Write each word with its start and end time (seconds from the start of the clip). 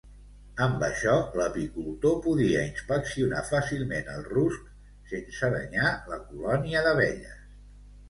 Amb 0.65 0.85
això 0.85 1.11
l'apicultor 1.39 2.15
podia 2.29 2.65
inspeccionar 2.71 3.45
fàcilment 3.53 4.11
el 4.17 4.27
rusc 4.33 4.69
sense 5.15 5.55
danyar 5.61 5.97
la 6.15 6.23
colònia 6.27 6.87
d'abelles. 6.91 7.43